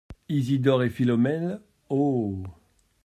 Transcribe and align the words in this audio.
Isidore 0.29 0.81
et 0.81 0.89
Philomèle.— 0.89 1.61
Oh! 1.89 2.41